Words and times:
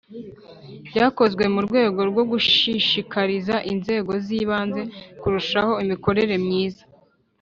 Byakozwe 0.87 1.43
mu 1.53 1.59
rwego 1.67 1.99
rwo 2.09 2.23
gushishikariza 2.31 3.55
Inzego 3.71 4.11
z’Ibanze 4.25 4.81
kurushaho 5.19 5.71
imikorere 5.83 6.35
myiza 6.45 6.83